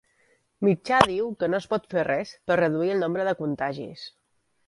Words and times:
Mitjà 0.67 1.01
diu 1.11 1.27
que 1.43 1.49
no 1.53 1.59
es 1.63 1.67
pot 1.73 1.85
fer 1.91 2.07
res 2.09 2.33
per 2.51 2.57
reduir 2.61 2.91
el 2.97 3.05
nombre 3.05 3.27
de 3.31 3.37
contagis 3.45 4.09